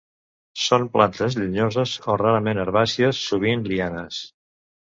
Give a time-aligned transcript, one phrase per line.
[0.61, 4.21] Són plantes llenyoses o rarament herbàcies, sovint lianes.